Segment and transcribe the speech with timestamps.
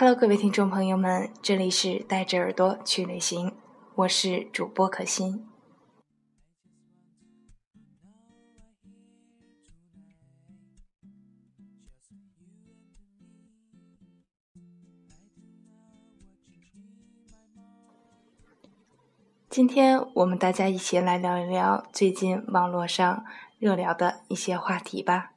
[0.00, 3.52] Hello，各位听众朋友们，这里是带着耳朵去旅行，
[3.96, 5.44] 我是主播可心。
[19.50, 23.24] 今天我们大家一起来聊一聊最近网络上
[23.58, 25.32] 热聊的一些话题吧。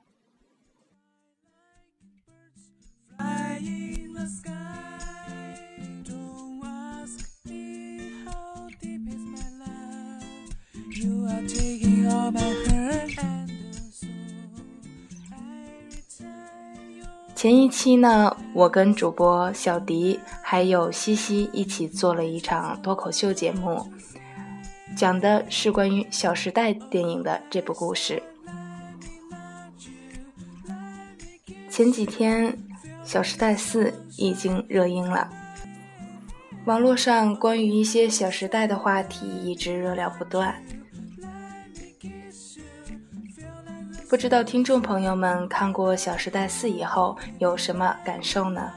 [17.34, 23.92] 前一期呢，我跟主播小迪还有西西一起做了一场脱口秀节目，
[24.96, 28.22] 讲的是关于《小时代》电影的这部故事。
[31.68, 32.54] 前几天，
[33.04, 33.86] 《小时代四》
[34.18, 35.28] 已经热映了，
[36.66, 40.54] 网络上关于一些《小时代》的话题一直热聊不断。
[44.12, 48.70] 不知道听众朋友们看过《小时代四》以后有什么感受呢？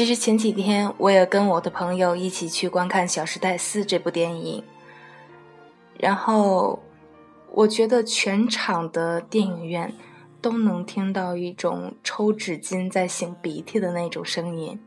[0.00, 4.64] 其实前几天我也跟我的朋友一起去观看《小时代四》这部电影，
[5.98, 6.82] 然后
[7.52, 9.94] 我觉得全场的电影院
[10.40, 14.80] 都能听到一种抽纸巾在擤鼻涕的那种声音。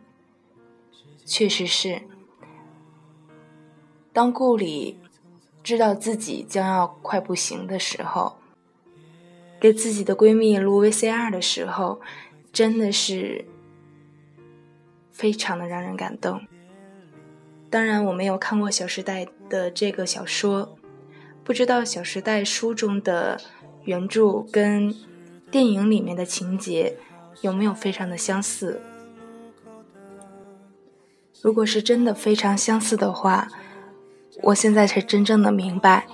[1.23, 2.01] 确实是，
[4.11, 4.97] 当顾里
[5.61, 8.37] 知道自己将要快不行的时候，
[9.59, 12.01] 给自己的闺蜜录 VCR 的时候，
[12.51, 13.45] 真的是。
[15.13, 16.41] 非常的让人感动。
[17.69, 20.77] 当然，我没有看过《小时代》的这个小说，
[21.43, 23.39] 不知道《小时代》书中的
[23.85, 24.93] 原著跟
[25.49, 26.97] 电影里面的情节
[27.41, 28.81] 有没有非常的相似。
[31.41, 33.47] 如果是真的非常相似的话，
[34.43, 36.05] 我现在才真正的明白，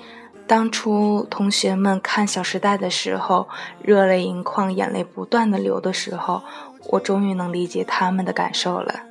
[0.48, 3.50] 当初同学们看《小时代》的时候，
[3.82, 6.42] 热泪盈眶、眼泪不断的流的时候。
[6.88, 9.06] 我终于能理解他们的感受了。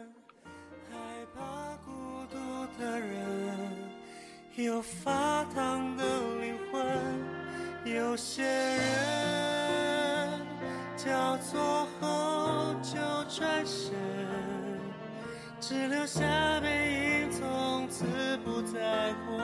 [4.56, 6.04] 有发烫的
[6.40, 6.82] 灵魂，
[7.84, 8.82] 有些人
[10.96, 13.94] 交错后就转身，
[15.60, 18.04] 只留下背影，从此
[18.44, 19.38] 不再过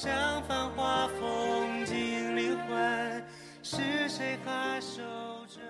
[0.00, 3.24] 像繁华风景灵魂，
[3.64, 3.78] 是
[4.08, 5.02] 谁还守
[5.48, 5.60] 着？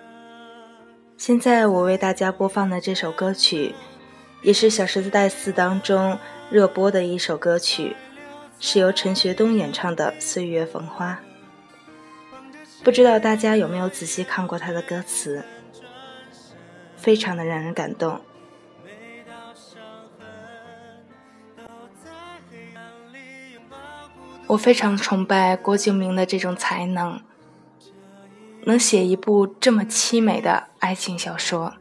[1.17, 3.73] 现在我为大家播放的这首歌曲，
[4.43, 6.15] 也是《小时代四》当中
[6.51, 7.95] 热播的一首歌曲，
[8.59, 11.19] 是由陈学冬演唱的《岁月逢花》。
[12.83, 15.43] 不知道大家有没有仔细看过他的歌词，
[16.95, 18.21] 非常的让人感动。
[24.49, 27.21] 我非常崇拜郭敬明的这种才能，
[28.63, 31.75] 能写一部这么凄美的爱情小说。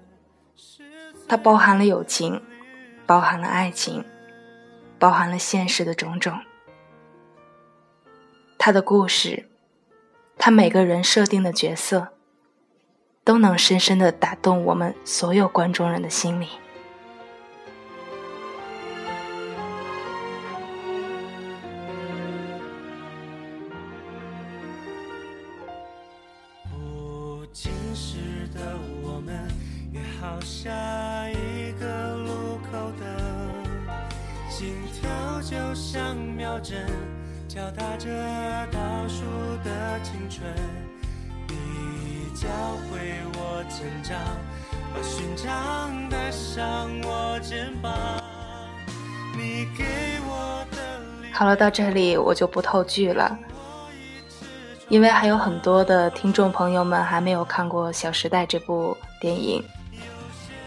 [1.26, 2.42] 它包含了友情，
[3.06, 4.04] 包含了爱情，
[4.98, 6.38] 包含了现实的种种。
[8.58, 9.48] 他的故事，
[10.36, 12.08] 他每个人设定的角色，
[13.24, 16.46] 都能深深的打动我们所有观众人的心灵。
[43.68, 44.18] 成长，
[44.94, 47.92] 把勋章带上我肩膀。
[49.36, 49.84] 你给
[50.26, 50.78] 我的
[51.32, 53.38] 好了，到这里我就不透剧了，
[54.88, 59.62] 因为还有很多的听众朋友们还没有看过《小时代》这部电影，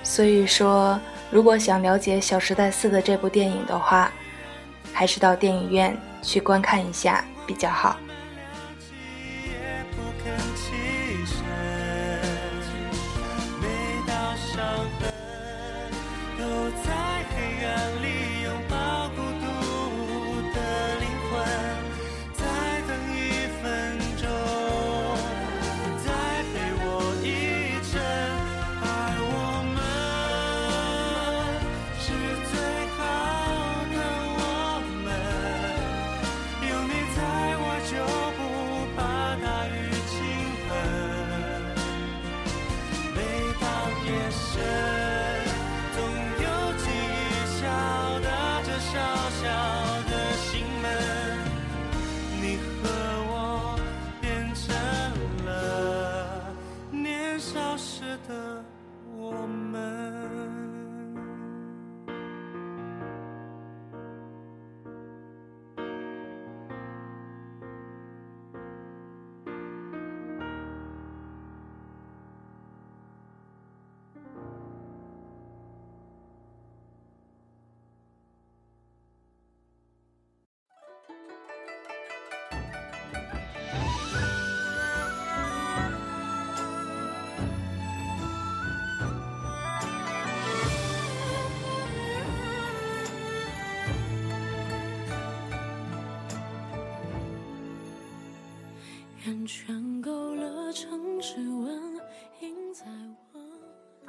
[0.04, 1.00] 所以说，
[1.30, 4.12] 如果想了解《小时代四》的这部电影的话，
[4.94, 7.98] 还是到电影院去观看一下比较好。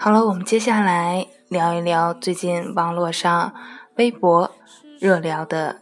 [0.03, 3.55] 好了，我们接下来聊一聊最近网络上
[3.95, 4.51] 微博
[4.99, 5.81] 热聊的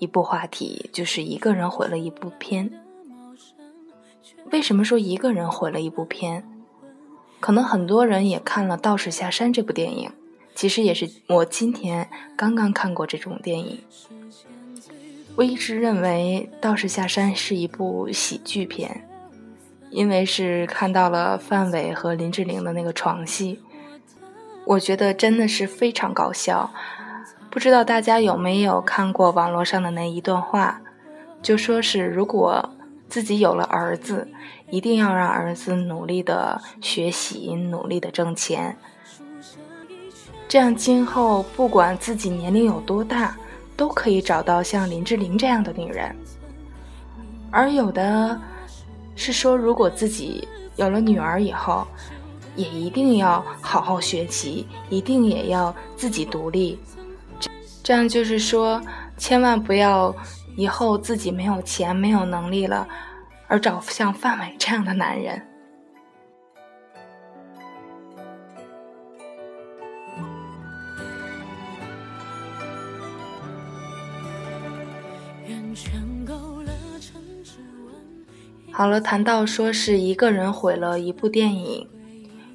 [0.00, 2.68] 一部话题，就是一个人毁了一部片。
[4.50, 6.42] 为什么说一个人毁了一部片？
[7.38, 10.10] 可能很多人也看了《道士下山》这部电影，
[10.56, 13.84] 其实也是我今天刚刚看过这种电影。
[15.36, 19.08] 我一直认为《道士下山》是一部喜剧片，
[19.90, 23.60] 因为是看到了范伟和林志玲的那个床戏，
[24.64, 26.70] 我觉得真的是非常搞笑。
[27.50, 30.80] 不知道大家有没有看过网络上的那一段话，
[31.40, 32.70] 就说是如果
[33.08, 34.28] 自己有了儿子，
[34.70, 38.76] 一定要让儿子努力的学习，努力的挣钱，
[40.46, 43.36] 这样今后不管自己年龄有多大。
[43.78, 46.16] 都可以找到像林志玲这样的女人，
[47.50, 48.40] 而有的
[49.16, 50.46] 是说，如果自己
[50.76, 51.86] 有了女儿以后，
[52.54, 56.78] 也一定要好好学习，一定也要自己独立。
[57.82, 58.80] 这样就是说，
[59.16, 60.14] 千万不要
[60.56, 62.86] 以后自己没有钱、没有能力了，
[63.48, 65.42] 而找像范伟这样的男人。
[78.76, 81.88] 好了，谈到说是一个人毁了一部电影，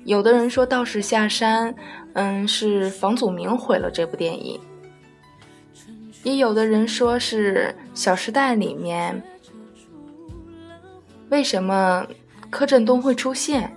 [0.05, 1.73] 有的人说《道士下山》，
[2.13, 4.59] 嗯，是房祖名毁了这部电影，
[6.21, 9.19] 也有的人说是《小时代》里面
[11.29, 12.05] 为什么
[12.51, 13.75] 柯震东会出现，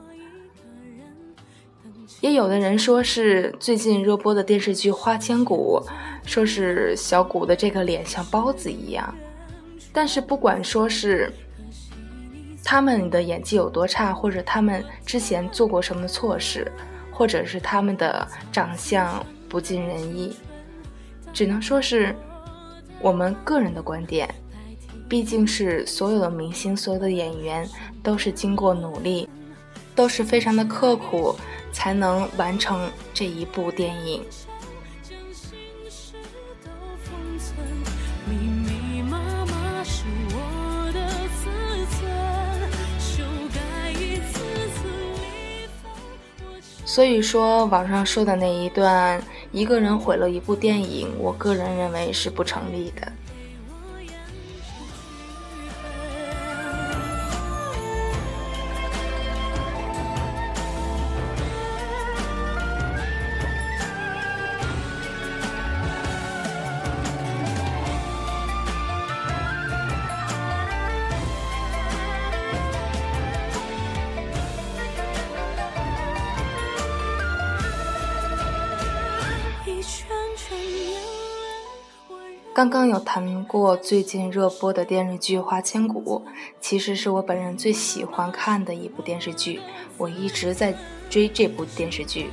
[2.20, 5.82] 也有的人说是最近热播的电视剧《花千骨》，
[6.28, 9.14] 说是小谷的这个脸像包子一样，
[9.94, 11.32] 但是不管说是。
[12.64, 16.72] 他们的演技有多差，或者他们之前做过什么错事，
[17.12, 20.34] 或者是他们的长相不尽人意，
[21.32, 22.16] 只能说是
[23.00, 24.28] 我们个人的观点。
[25.06, 27.68] 毕竟是所有的明星、所有的演员
[28.02, 29.28] 都是经过努力，
[29.94, 31.36] 都是非常的刻苦，
[31.70, 34.24] 才能完成这一部电影。
[46.84, 49.22] 所以说，网上说的那一段
[49.52, 53.10] 一个人毁了一部电影，我个人认为是不成立的。
[82.64, 86.22] 刚刚有谈过最近热播的电视剧《花千骨》，
[86.62, 89.60] 其实是我本人最喜欢看的一部电视剧，
[89.98, 90.74] 我一直在
[91.10, 92.30] 追这部电视剧。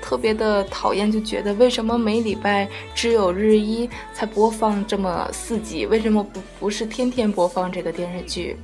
[0.00, 5.84] 特别的讨厌，就觉得为什么每礼拜只有日一才播放这么四集？
[5.84, 8.56] 为什么不不是天天播放这个电视剧？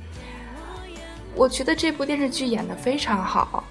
[1.35, 3.61] 我觉得这部电视剧演得非常好，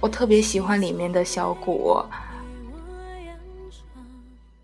[0.00, 2.02] 我特别喜欢里面的小谷。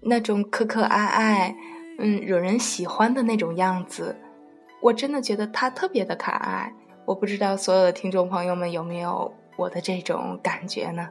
[0.01, 1.57] 那种可可爱爱，
[1.99, 4.17] 嗯，惹人喜欢的那种样子，
[4.81, 6.73] 我真的觉得他特别的可爱。
[7.05, 11.09] 我不知道所有的听众朋友们有没有我的这种感觉呢？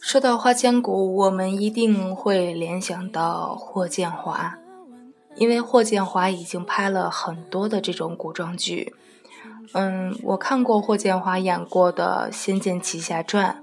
[0.00, 4.58] 说到花千骨，我们一定会联想到霍建华，
[5.36, 8.94] 因为霍建华已经拍了很多的这种古装剧。
[9.72, 13.62] 嗯，我看过霍建华演过的《仙剑奇侠传》，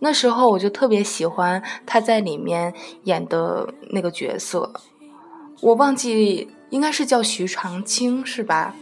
[0.00, 4.72] 那时候我就特别喜欢他在里面演的那个角色，
[5.60, 8.74] 我忘记应该是叫徐长卿是吧？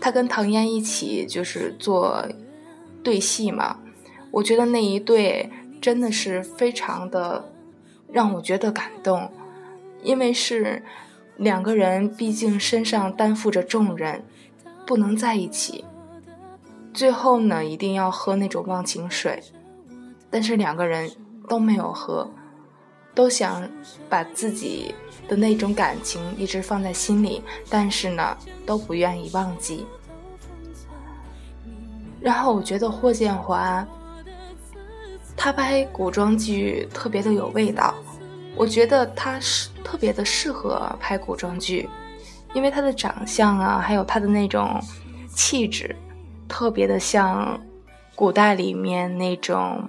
[0.00, 2.26] 他跟唐嫣一起就是做
[3.02, 3.78] 对戏嘛，
[4.30, 7.52] 我觉得那一对真的是非常的
[8.12, 9.30] 让我觉得感动，
[10.02, 10.82] 因为是
[11.36, 14.22] 两个人毕竟身上担负着重任，
[14.86, 15.84] 不能在一起，
[16.92, 19.42] 最后呢一定要喝那种忘情水，
[20.28, 21.10] 但是两个人
[21.48, 22.30] 都没有喝，
[23.14, 23.68] 都想
[24.08, 24.94] 把自己
[25.28, 29.86] 的那种感情一直放在心里，但是呢都不愿意忘记。
[32.20, 33.86] 然后我觉得霍建华，
[35.36, 37.94] 他拍古装剧特别的有味道，
[38.54, 41.88] 我觉得他是特别的适合拍古装剧，
[42.52, 44.78] 因为他的长相啊，还有他的那种
[45.34, 45.96] 气质，
[46.46, 47.58] 特别的像
[48.14, 49.88] 古代里面那种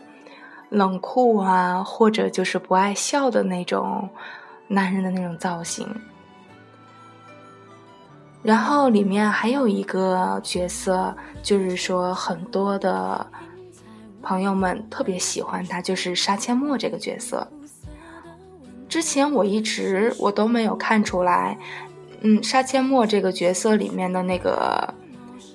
[0.70, 4.10] 冷酷啊，或者就是不爱笑的那种
[4.68, 5.86] 男人的那种造型。
[8.44, 13.26] 然后里面还有一个角色，就是说很多的
[14.24, 17.48] 朋友们特别喜欢他，就是杀阡陌这个角色。
[18.90, 21.58] 之前我一直我都没有看出来，
[22.22, 24.94] 嗯，杀阡陌这个角色里面的那个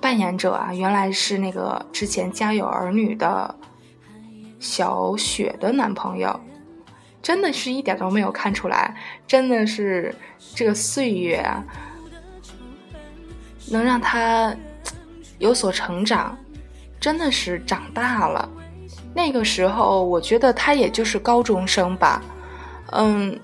[0.00, 3.52] 扮演者啊，原来是那个之前《家有儿女》的
[4.60, 6.38] 小雪的男朋友，
[7.20, 10.14] 真的是一点都没有看出来，真的是
[10.54, 11.64] 这个岁月啊。
[13.68, 14.54] 能让他
[15.38, 16.36] 有所成长，
[17.00, 18.48] 真的是长大了。
[19.14, 22.22] 那个时候，我觉得他也就是高中生吧，
[22.92, 23.38] 嗯，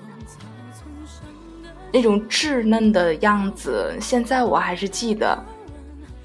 [1.90, 5.36] 那种稚嫩的样子，现在我还是记得，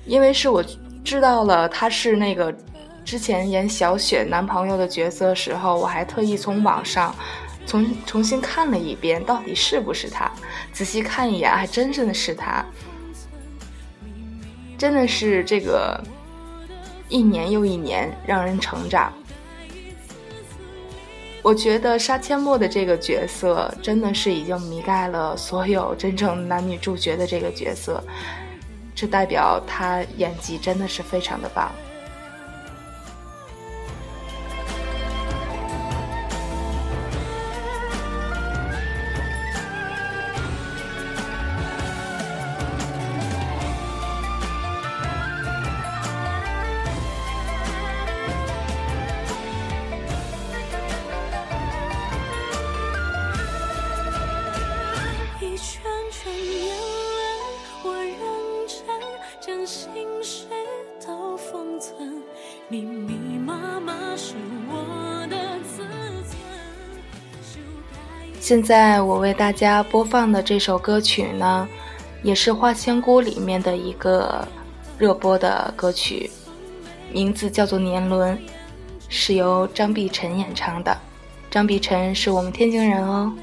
[0.06, 0.64] 因为是我
[1.04, 2.54] 知道了他是那个
[3.06, 7.16] 之前演小雪男朋友的角色时候，我还特意从网上
[7.66, 10.30] 重重新看了一遍，到底是不是他？
[10.74, 12.66] 仔细看一眼，还真正的是他。
[14.78, 16.00] 真的是这个
[17.10, 19.12] 一年又一年让人成长。
[21.42, 28.04] 我觉得杀阡陌的这个角色真的是已经迷盖了所有真正男女主角的这个角色，
[28.94, 31.72] 这代表他演技真的是非常的棒。
[68.48, 71.68] 现在我为大家播放的这首歌曲呢，
[72.24, 74.48] 也是《花千骨》里面的一个
[74.98, 76.32] 热播的歌曲，
[77.12, 78.38] 名字叫做《年轮》，
[79.10, 80.98] 是由张碧晨演唱的。
[81.52, 83.34] 张碧晨是我们天津人哦。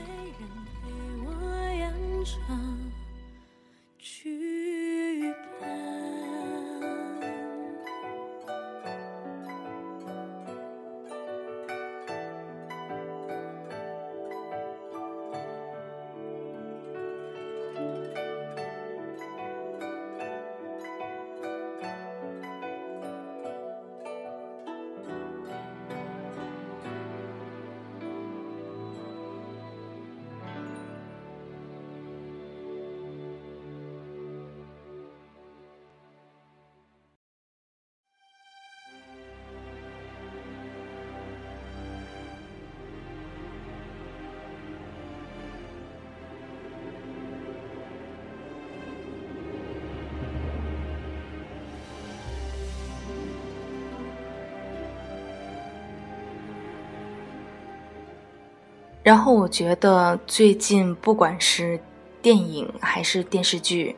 [59.04, 61.78] 然后我觉得最近不管是
[62.22, 63.94] 电影还是电视剧，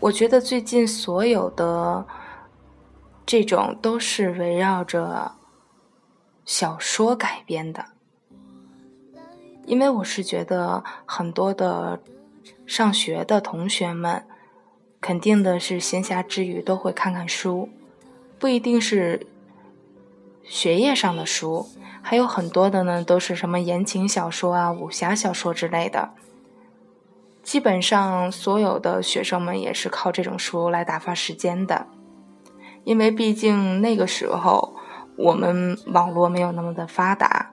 [0.00, 2.04] 我觉得最近所有的
[3.24, 5.30] 这种都是围绕着
[6.44, 7.84] 小说改编的，
[9.64, 12.00] 因为我是觉得很多的
[12.66, 14.26] 上学的同学们，
[15.00, 17.68] 肯定的是闲暇之余都会看看书，
[18.40, 19.24] 不一定是
[20.46, 21.68] 学业上的书。
[22.02, 26.10] 还有很多的呢，都是什么言情小说啊、武侠小说之类的。
[27.42, 31.86] 基本上所有的学生们也是靠这种书来打发时间的，
[32.84, 34.76] 因为毕竟那个时候
[35.16, 37.52] 我们网络没有那么的发达，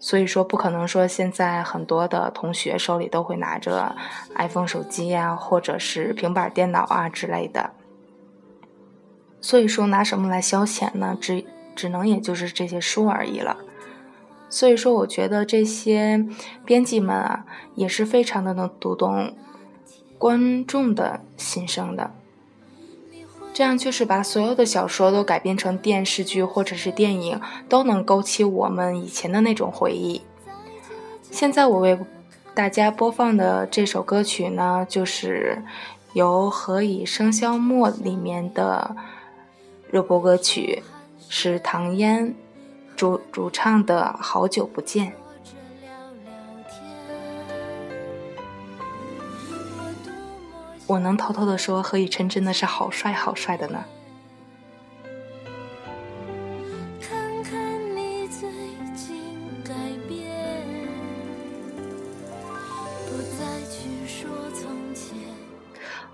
[0.00, 3.94] 所以说不可能说现在很多的同学手里都会拿着
[4.34, 7.70] iPhone 手机呀，或者是平板电脑啊之类的。
[9.40, 11.16] 所以说拿什么来消遣呢？
[11.20, 11.44] 只
[11.76, 13.58] 只能也就是这些书而已了。
[14.48, 16.24] 所以说，我觉得这些
[16.64, 19.36] 编辑们啊，也是非常的能读懂
[20.18, 22.12] 观众的心声的。
[23.52, 30.22] 这样就是把所有的小说都改编成电视剧或者是电影，都能勾起我们以前的那种回忆。
[31.30, 31.98] 现在我为
[32.54, 35.62] 大家播放的这首歌曲呢，就是
[36.12, 38.94] 由《何以笙箫默》里面的
[39.90, 40.82] 热播歌曲，
[41.28, 42.34] 是唐嫣。
[42.96, 45.12] 主主唱的好久不见，
[50.86, 53.84] 我能偷偷的说，何以琛真的是好帅好帅的呢。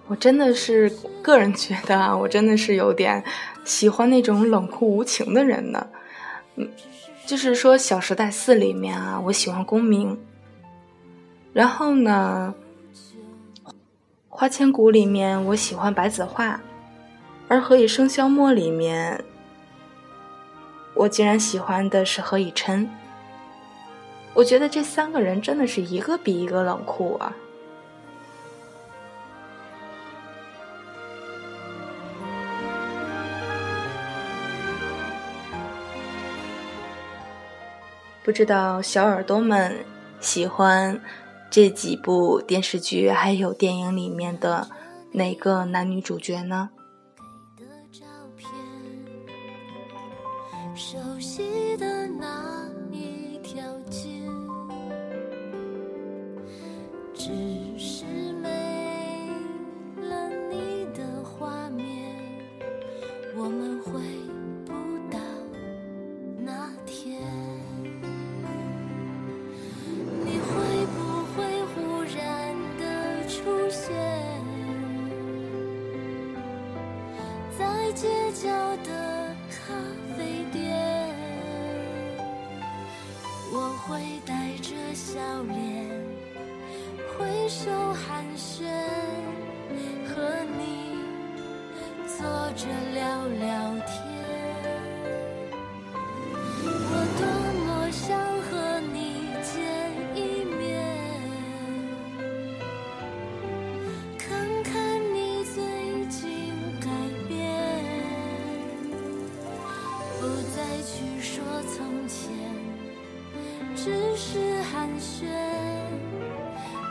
[0.08, 0.90] 我真的是
[1.22, 3.24] 个人觉得啊，我真的是有点
[3.64, 5.86] 喜欢那种冷酷无情的人呢。
[6.56, 6.68] 嗯，
[7.26, 10.18] 就是说《小时代四》里面啊，我喜欢公明。
[11.52, 12.54] 然后呢，
[14.28, 16.60] 《花千骨》里面我喜欢白子画，
[17.48, 19.22] 而《何以笙箫默》里面，
[20.94, 22.88] 我竟然喜欢的是何以琛。
[24.34, 27.34] 我觉得这三个人真的是一个比一个冷酷啊。
[38.24, 39.84] 不知道小耳朵们
[40.20, 41.00] 喜欢
[41.50, 44.68] 这几部电视剧还有电影里面的
[45.12, 46.70] 哪个男女主角呢？
[50.74, 54.08] 熟悉的那一条街，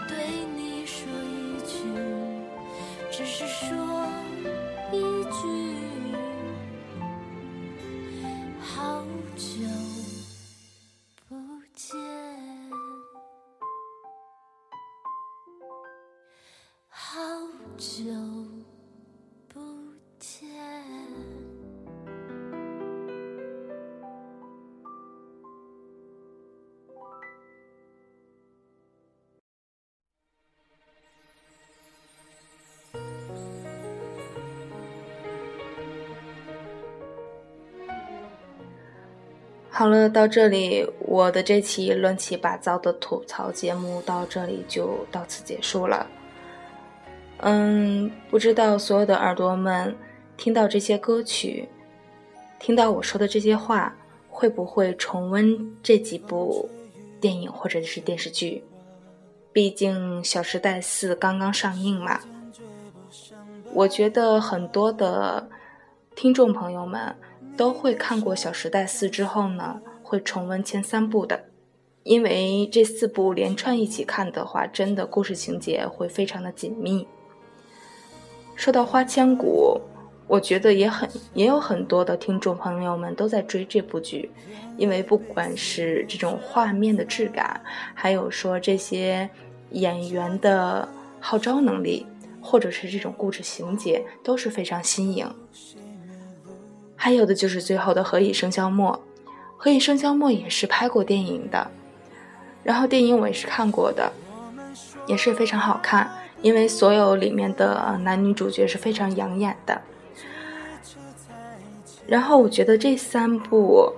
[0.08, 1.78] 对你说一句，
[3.12, 3.91] 只是说。
[39.82, 46.06] 好了，到这里，我的这期乱七八糟的吐槽节目到这里就到此结束了。
[47.38, 49.96] 嗯，不知道所有的耳朵们
[50.38, 51.68] 听到这些歌曲，
[52.60, 53.92] 听到我说的这些话，
[54.30, 56.70] 会不会重温这几部
[57.20, 58.64] 电影或者是电视剧？
[59.52, 62.20] 毕竟《小时代四》刚刚上映嘛。
[63.74, 65.50] 我觉得很多的
[66.16, 67.16] 听众朋友们。
[67.56, 71.46] 都会看过《小时代四》之后呢，会重温前三部的。
[72.04, 77.08] 因为这四部连串一起看的话，真的故事情节会非常的紧密。
[78.56, 79.80] 说到《花千骨》，
[80.28, 84.32] 我觉得也很也有很多的听众朋友们都在追这部剧，
[84.78, 87.62] 因为不管是这种画面的质感，
[87.94, 89.30] 还有说这些
[89.72, 90.88] 演员的
[91.20, 92.08] 号召能力，
[92.42, 95.32] 或者是这种故事情节，都是非常新颖。
[97.04, 99.02] 还有的就是最后的《何以笙箫默》，
[99.58, 101.72] 《何以笙箫默》也是拍过电影的。
[102.64, 104.14] 然后电影我也是看过的，
[105.08, 106.12] 也是非常好看，
[106.44, 109.82] 因为所有里面的男女主角是非常养眼的。
[112.06, 113.94] 然后我觉得这三部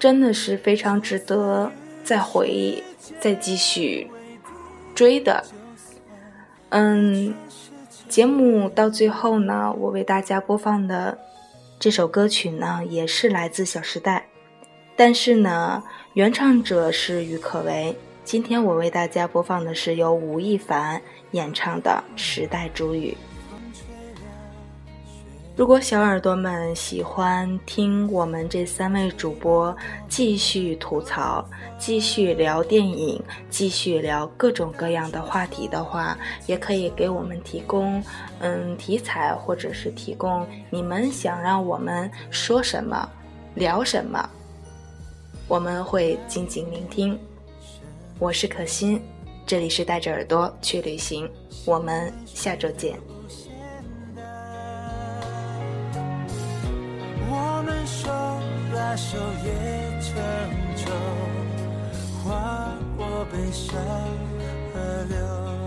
[0.00, 1.70] 真的是非常值得
[2.02, 2.82] 再回忆、
[3.20, 4.10] 再继续
[4.96, 5.44] 追的。
[6.70, 7.32] 嗯，
[8.08, 11.16] 节目到最后呢，我为大家播放的
[11.82, 14.28] 这首歌曲呢，也是来自《小时代》。
[14.94, 15.82] 但是呢，
[16.14, 17.96] 原唱者是郁可唯。
[18.22, 23.10] 今天我为大家播放的是由吴亦凡演唱的《时代煮雨》。
[25.54, 29.76] 如果小耳朵们喜欢听我们这三位主播
[30.08, 31.46] 继续吐槽、
[31.78, 38.02] 继续聊电影、继续聊各种各样的话题的话，也可以给我们提供
[38.40, 43.06] 嗯题材，或者是提供你们想让我们说什么、
[43.54, 44.26] 聊什么。
[45.46, 47.18] 我们会静静聆听。
[48.18, 49.02] 我是可心，
[49.46, 51.28] 这里是带着耳朵去旅行，
[51.66, 52.98] 我们下周见。
[58.82, 60.12] 把手也成
[60.76, 60.90] 舟，
[62.24, 63.80] 划过悲伤
[64.74, 65.61] 河流。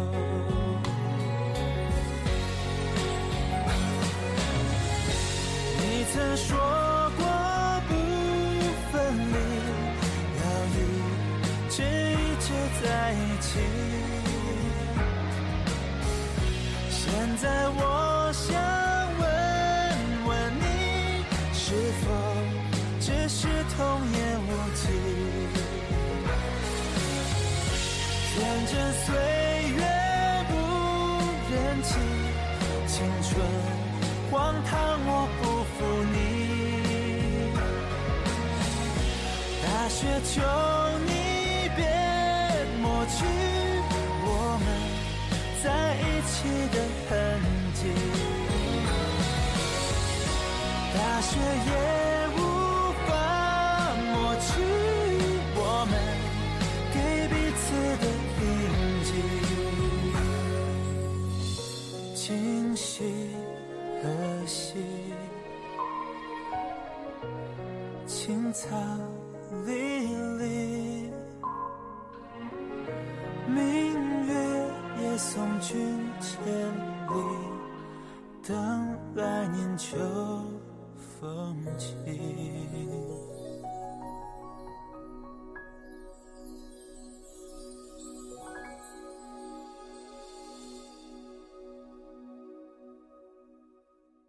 [51.15, 52.04] 大雪也